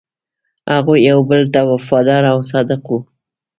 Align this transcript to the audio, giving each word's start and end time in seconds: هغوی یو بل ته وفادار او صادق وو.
هغوی 0.73 0.99
یو 1.09 1.19
بل 1.29 1.41
ته 1.53 1.61
وفادار 1.71 2.23
او 2.33 2.39
صادق 2.51 2.81
وو. 2.87 2.97